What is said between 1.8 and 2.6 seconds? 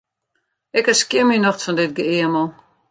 geëamel.